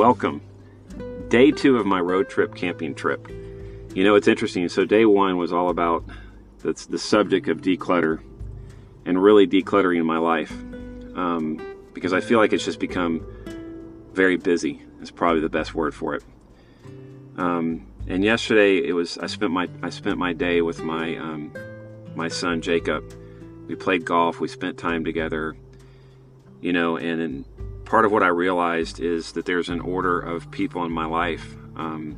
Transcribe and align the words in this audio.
welcome. 0.00 0.40
Day 1.28 1.50
two 1.50 1.76
of 1.76 1.84
my 1.84 2.00
road 2.00 2.30
trip 2.30 2.54
camping 2.54 2.94
trip. 2.94 3.28
You 3.94 4.02
know, 4.02 4.14
it's 4.14 4.28
interesting. 4.28 4.66
So, 4.70 4.86
day 4.86 5.04
one 5.04 5.36
was 5.36 5.52
all 5.52 5.68
about 5.68 6.02
the, 6.60 6.72
the 6.88 6.98
subject 6.98 7.48
of 7.48 7.60
declutter 7.60 8.22
and 9.04 9.22
really 9.22 9.46
decluttering 9.46 10.02
my 10.06 10.16
life 10.16 10.52
um, 11.14 11.60
because 11.92 12.14
I 12.14 12.22
feel 12.22 12.38
like 12.38 12.54
it's 12.54 12.64
just 12.64 12.80
become 12.80 13.26
very 14.14 14.38
busy. 14.38 14.80
Is 15.02 15.10
probably 15.10 15.42
the 15.42 15.50
best 15.50 15.74
word 15.74 15.94
for 15.94 16.14
it. 16.14 16.24
Um, 17.36 17.86
and 18.08 18.24
yesterday, 18.24 18.78
it 18.78 18.94
was 18.94 19.18
I 19.18 19.26
spent 19.26 19.52
my 19.52 19.68
I 19.82 19.90
spent 19.90 20.16
my 20.16 20.32
day 20.32 20.62
with 20.62 20.82
my 20.82 21.14
um, 21.18 21.52
my 22.14 22.28
son 22.28 22.62
Jacob. 22.62 23.04
We 23.68 23.74
played 23.74 24.06
golf. 24.06 24.40
We 24.40 24.48
spent 24.48 24.78
time 24.78 25.04
together. 25.04 25.56
You 26.62 26.72
know, 26.72 26.96
and, 26.96 27.20
and 27.20 27.44
part 27.90 28.04
of 28.04 28.12
what 28.12 28.22
I 28.22 28.28
realized 28.28 29.00
is 29.00 29.32
that 29.32 29.46
there's 29.46 29.68
an 29.68 29.80
order 29.80 30.20
of 30.20 30.48
people 30.52 30.84
in 30.84 30.92
my 30.92 31.06
life. 31.06 31.56
Um, 31.74 32.16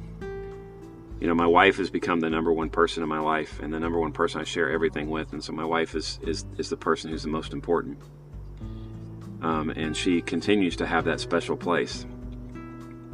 you 1.18 1.26
know, 1.26 1.34
my 1.34 1.46
wife 1.46 1.78
has 1.78 1.88
become 1.88 2.20
the 2.20 2.28
number 2.28 2.52
one 2.52 2.68
person 2.68 3.02
in 3.02 3.08
my 3.08 3.20
life 3.20 3.58
and 3.58 3.72
the 3.72 3.80
number 3.80 3.98
one 3.98 4.12
person 4.12 4.42
I 4.42 4.44
share 4.44 4.70
everything 4.70 5.08
with. 5.08 5.32
And 5.32 5.42
so 5.42 5.54
my 5.54 5.64
wife 5.64 5.94
is, 5.94 6.20
is, 6.24 6.44
is 6.58 6.68
the 6.68 6.76
person 6.76 7.10
who's 7.10 7.22
the 7.22 7.30
most 7.30 7.54
important. 7.54 7.98
Um, 9.40 9.70
and 9.70 9.96
she 9.96 10.20
continues 10.20 10.76
to 10.76 10.86
have 10.86 11.06
that 11.06 11.20
special 11.20 11.56
place. 11.56 12.04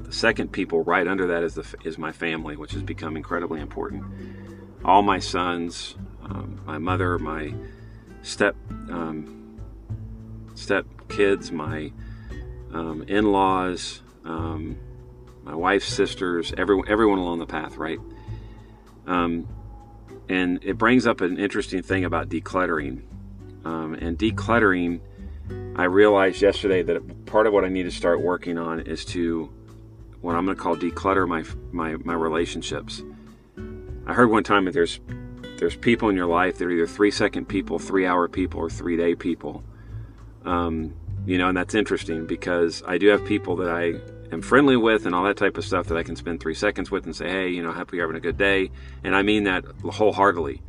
The 0.03 0.13
second 0.13 0.51
people 0.51 0.83
right 0.83 1.07
under 1.07 1.29
that 1.29 1.45
is, 1.45 1.55
the, 1.55 1.65
is 1.85 1.97
my 1.97 2.11
family, 2.11 2.57
which 2.57 2.73
has 2.73 2.83
become 2.83 3.17
incredibly 3.17 3.61
important. 3.61 4.03
All 4.85 5.03
my 5.03 5.21
sons, 5.21 5.95
um, 6.25 6.61
my 6.67 6.79
mother, 6.79 7.21
my 7.21 7.55
step 8.23 8.57
um, 8.91 9.61
step 10.57 10.87
kids, 11.09 11.53
my 11.53 11.93
um, 12.73 13.05
in-laws, 13.09 14.03
um, 14.25 14.79
my 15.43 15.55
wife's 15.55 15.87
sisters, 15.87 16.53
everyone, 16.57 16.89
everyone 16.89 17.19
along 17.19 17.39
the 17.39 17.47
path, 17.47 17.77
right? 17.77 17.99
Um, 19.07 19.49
and 20.29 20.63
it 20.63 20.77
brings 20.77 21.07
up 21.07 21.21
an 21.21 21.39
interesting 21.39 21.83
thing 21.83 22.05
about 22.05 22.29
decluttering. 22.29 23.03
Um, 23.65 23.95
and 23.95 24.19
decluttering, 24.19 25.01
I 25.77 25.85
realized 25.85 26.43
yesterday 26.43 26.83
that 26.83 27.27
part 27.27 27.47
of 27.47 27.53
what 27.53 27.65
I 27.65 27.69
need 27.69 27.85
to 27.85 27.91
start 27.91 28.21
working 28.21 28.59
on 28.59 28.81
is 28.81 29.05
to 29.07 29.53
what 30.21 30.35
I'm 30.35 30.45
going 30.45 30.57
to 30.57 30.63
call 30.63 30.77
declutter 30.77 31.27
my 31.27 31.45
my 31.73 31.97
my 32.05 32.15
relationships. 32.15 33.03
I 34.07 34.15
heard 34.15 34.31
one 34.31 34.45
time 34.45 34.65
that 34.67 34.73
there's 34.73 35.01
there's 35.59 35.77
people 35.77 36.09
in 36.09 36.17
your 36.17 36.27
life 36.27 36.59
that 36.59 36.65
are 36.65 36.71
either 36.71 36.87
three 36.87 37.11
second 37.11 37.47
people, 37.47 37.79
three 37.79 38.07
hour 38.07 38.29
people, 38.29 38.61
or 38.61 38.71
three 38.71 38.97
day 38.97 39.15
people. 39.15 39.65
Um, 40.45 40.95
you 41.29 41.37
know, 41.37 41.49
and 41.49 41.57
that's 41.59 41.75
interesting 41.75 42.25
because 42.25 42.83
I 42.87 42.97
do 42.97 43.09
have 43.09 43.23
people 43.23 43.55
that 43.57 43.69
I 43.69 44.01
am 44.33 44.41
friendly 44.41 44.79
with 44.79 45.05
and 45.05 45.15
all 45.15 45.25
that 45.25 45.37
type 45.37 45.59
of 45.59 45.65
stuff 45.67 45.89
that 45.89 45.99
I 45.99 46.03
can 46.03 46.17
spend 46.17 46.41
three 46.41 46.55
seconds 46.55 46.91
with 46.91 47.05
and 47.05 47.15
say, 47.15 47.29
hey, 47.29 47.49
you 47.51 47.63
know, 47.63 47.71
hope 47.71 47.93
you're 47.93 48.03
having 48.03 48.17
a 48.17 48.21
good 48.21 48.39
day. 48.39 48.71
And 49.05 49.15
I 49.15 49.21
mean 49.21 49.45
that 49.45 49.67
wholeheartedly. 49.85 50.63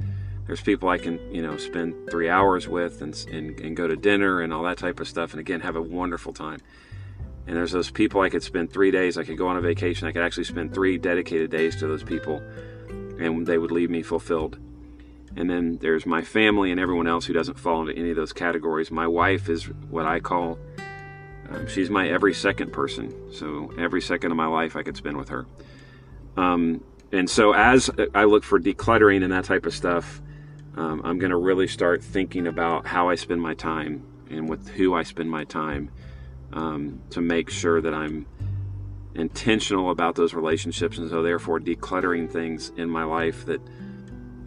There's 0.48 0.60
people 0.60 0.90
I 0.90 0.98
can, 0.98 1.34
you 1.34 1.42
know, 1.42 1.56
spend 1.56 2.12
three 2.12 2.28
hours 2.28 2.68
with 2.68 3.02
and, 3.02 3.16
and, 3.32 3.58
and 3.62 3.78
go 3.78 3.88
to 3.88 3.96
dinner 3.96 4.42
and 4.42 4.52
all 4.52 4.64
that 4.64 4.78
type 4.78 5.00
of 5.00 5.08
stuff. 5.08 5.32
And 5.32 5.40
again, 5.40 5.62
have 5.62 5.78
a 5.78 5.82
wonderful 5.82 6.34
time. 6.34 6.60
And 7.48 7.56
there's 7.56 7.72
those 7.72 7.90
people 7.90 8.20
I 8.20 8.28
could 8.28 8.44
spend 8.44 8.70
three 8.70 8.92
days, 8.92 9.18
I 9.18 9.24
could 9.24 9.38
go 9.38 9.48
on 9.48 9.56
a 9.56 9.62
vacation, 9.62 10.10
I 10.10 10.12
could 10.12 10.24
actually 10.24 10.44
spend 10.44 10.74
three 10.74 10.98
dedicated 10.98 11.50
days 11.50 11.78
to 11.78 11.88
those 11.88 12.04
people, 12.04 12.44
and 12.90 13.48
they 13.48 13.58
would 13.58 13.72
leave 13.72 13.90
me 13.90 14.02
fulfilled. 14.02 14.60
And 15.40 15.50
then 15.50 15.78
there's 15.78 16.06
my 16.06 16.22
family 16.22 16.70
and 16.70 16.82
everyone 16.82 17.08
else 17.08 17.26
who 17.26 17.32
doesn't 17.32 17.58
fall 17.58 17.80
into 17.80 17.98
any 17.98 18.10
of 18.10 18.18
those 18.18 18.34
categories. 18.34 18.92
My 18.92 19.08
wife 19.08 19.48
is 19.48 19.64
what 19.90 20.06
I 20.06 20.20
call, 20.20 20.60
um, 21.50 21.66
she's 21.66 21.90
my 21.90 22.10
every 22.10 22.34
second 22.34 22.74
person. 22.74 23.16
So 23.32 23.72
every 23.80 24.02
second 24.02 24.32
of 24.32 24.38
my 24.38 24.48
life 24.48 24.76
I 24.76 24.84
could 24.84 24.98
spend 24.98 25.16
with 25.16 25.30
her. 25.30 25.48
Um, 26.36 26.84
and 27.14 27.30
so 27.30 27.54
as 27.54 27.90
I 28.14 28.26
look 28.26 28.44
for 28.44 28.60
decluttering 28.60 29.24
and 29.24 29.32
that 29.32 29.46
type 29.46 29.66
of 29.66 29.74
stuff, 29.74 30.22
um, 30.76 31.02
I'm 31.06 31.20
going 31.20 31.32
to 31.32 31.38
really 31.38 31.70
start 31.70 32.04
thinking 32.04 32.46
about 32.46 32.86
how 32.86 33.08
I 33.08 33.16
spend 33.16 33.42
my 33.42 33.54
time 33.54 34.06
and 34.30 34.50
with 34.50 34.68
who 34.68 34.94
I 34.94 35.04
spend 35.04 35.32
my 35.32 35.46
time 35.46 35.90
um, 36.52 37.02
to 37.12 37.22
make 37.22 37.50
sure 37.50 37.80
that 37.80 37.94
I'm 37.94 38.26
intentional 39.16 39.90
about 39.90 40.16
those 40.16 40.34
relationships 40.34 40.98
and 40.98 41.10
so 41.10 41.24
therefore 41.24 41.62
decluttering 41.62 42.30
things 42.30 42.74
in 42.76 42.90
my 42.90 43.06
life 43.06 43.46
that 43.46 43.62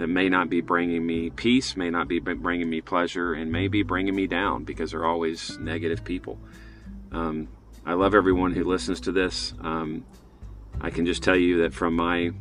that 0.03 0.09
may 0.09 0.29
not 0.29 0.51
be 0.51 0.61
bringing 0.61 1.07
me 1.07 1.31
peace, 1.31 1.77
may 1.77 1.89
not 1.89 2.09
be 2.09 2.19
bringing 2.19 2.69
me 2.69 2.81
pleasure, 2.81 3.35
and 3.35 3.53
may 3.53 3.69
be 3.69 3.85
bringing 3.85 4.17
me 4.17 4.27
down 4.27 4.65
because 4.65 4.91
they're 4.91 5.05
always 5.05 5.57
negative 5.61 6.03
people. 6.03 6.41
Um, 7.13 7.47
I 7.87 7.93
love 7.93 8.13
everyone 8.13 8.53
who 8.53 8.65
listens 8.65 8.99
to 9.03 9.13
this. 9.13 9.55
Um, 9.61 10.05
I 10.81 10.91
can 10.91 11.07
just 11.07 11.23
tell 11.23 11.37
you 11.37 11.59
that 11.59 11.73
from 11.73 11.95
my 11.95 12.33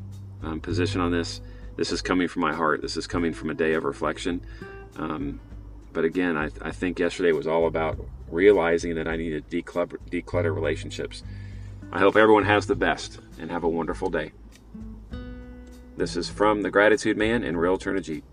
um, 0.41 0.59
position 0.59 1.01
on 1.01 1.11
this, 1.11 1.39
this 1.77 1.91
is 1.91 2.01
coming 2.01 2.27
from 2.27 2.41
my 2.41 2.51
heart. 2.51 2.81
This 2.81 2.97
is 2.97 3.05
coming 3.05 3.31
from 3.31 3.51
a 3.51 3.53
day 3.53 3.73
of 3.73 3.83
reflection. 3.83 4.43
Um, 4.95 5.39
but 5.93 6.03
again, 6.03 6.35
I, 6.37 6.49
I, 6.63 6.71
think 6.71 6.97
yesterday 6.97 7.31
was 7.31 7.45
all 7.45 7.67
about 7.67 8.03
realizing 8.31 8.95
that 8.95 9.07
I 9.07 9.17
need 9.17 9.47
to 9.47 9.61
declutter, 9.61 9.97
declutter 10.09 10.55
relationships. 10.55 11.21
I 11.91 11.99
hope 11.99 12.15
everyone 12.15 12.45
has 12.45 12.65
the 12.65 12.75
best 12.75 13.19
and 13.39 13.51
have 13.51 13.63
a 13.63 13.69
wonderful 13.69 14.09
day. 14.09 14.31
This 16.01 16.17
is 16.17 16.29
from 16.29 16.63
the 16.63 16.71
Gratitude 16.71 17.15
Man 17.15 17.43
and 17.43 17.61
Realtor 17.61 17.93
Najit. 17.93 18.23